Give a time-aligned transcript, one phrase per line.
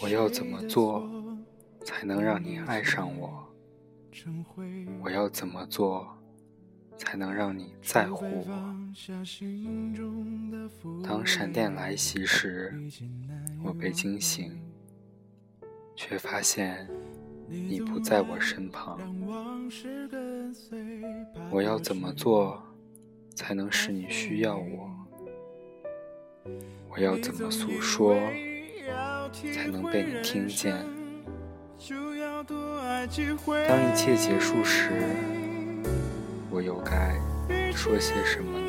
[0.00, 1.08] 我要怎么做
[1.84, 3.46] 才能让你爱上我？
[5.02, 6.06] 我要怎么做
[6.96, 8.46] 才能让你在乎我？
[11.02, 12.72] 当闪电来袭时，
[13.64, 14.56] 我被惊醒，
[15.96, 16.88] 却发现
[17.48, 19.00] 你不在我身旁。
[21.50, 22.62] 我要怎么做
[23.34, 24.90] 才能使你需要我？
[26.88, 28.16] 我要怎么诉说
[29.54, 30.74] 才能被你听见？
[33.68, 34.90] 当一切结束时，
[36.50, 37.16] 我又该
[37.72, 38.68] 说些什么呢？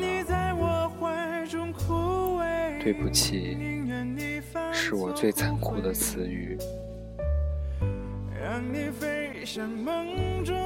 [2.82, 3.56] 对不起，
[4.72, 6.58] 是我最残酷的词语。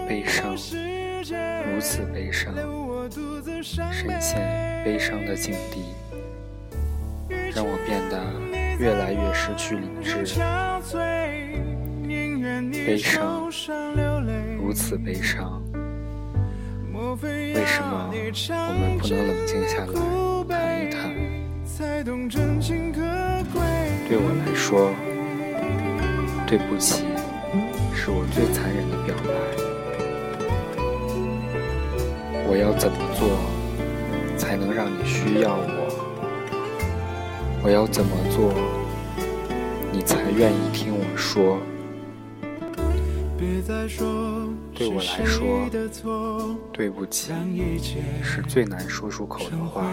[0.09, 0.55] 悲伤，
[1.65, 2.55] 如此悲伤，
[3.93, 5.85] 深陷悲伤的境地，
[7.59, 8.15] 让我变得
[8.79, 10.19] 越来越失去理智。
[12.87, 13.51] 悲伤，
[14.63, 15.61] 如此悲伤，
[16.95, 19.87] 为什么我们不能冷静下来
[20.49, 20.55] 谈
[20.87, 20.97] 一谈？
[24.09, 24.95] 对我来说，
[26.47, 27.03] 对不起。
[27.93, 29.31] 是我最残忍的表白。
[32.47, 33.29] 我要怎么做
[34.37, 35.88] 才能让你需要我？
[37.69, 38.55] 我要怎么做
[39.93, 41.59] 你才愿意听我说？
[44.75, 45.69] 对我来说，
[46.73, 47.31] 对不起
[48.23, 49.85] 是最难说出口的话。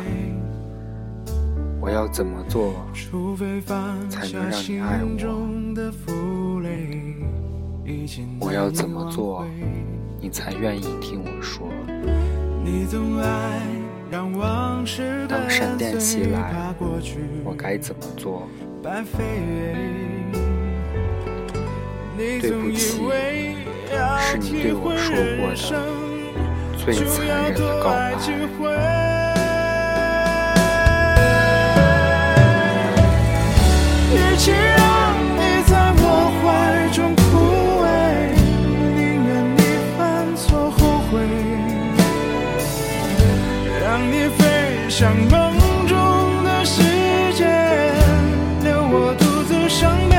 [1.81, 2.71] 我要怎么做
[4.09, 5.09] 才能让你爱我？
[8.39, 9.45] 我要怎么做，
[10.21, 11.67] 你才愿意听我说？
[15.27, 16.73] 当闪电袭来，
[17.43, 18.47] 我该怎么做？
[22.41, 23.01] 对不起，
[24.19, 25.55] 是你对我说过的
[26.77, 29.14] 最残忍的告白。
[44.97, 45.51] 像梦
[45.89, 46.81] 中的世
[47.33, 47.43] 界
[48.63, 50.15] 留我独自伤悲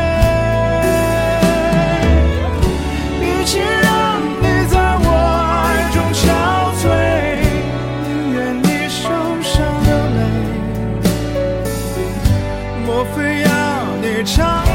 [3.22, 5.09] 与其让你在我
[5.64, 6.28] 爱中憔
[6.76, 6.84] 悴
[8.04, 9.00] 宁愿你受
[9.41, 9.54] 伤
[9.87, 10.20] 流泪
[12.84, 13.48] 莫非要
[14.03, 14.66] 你尝